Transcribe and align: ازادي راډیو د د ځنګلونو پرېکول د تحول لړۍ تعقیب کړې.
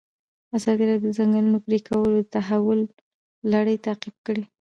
ازادي 0.57 0.83
راډیو 0.89 1.09
د 1.11 1.13
د 1.13 1.15
ځنګلونو 1.17 1.57
پرېکول 1.65 2.11
د 2.17 2.21
تحول 2.35 2.79
لړۍ 3.53 3.75
تعقیب 3.85 4.15
کړې. 4.25 4.43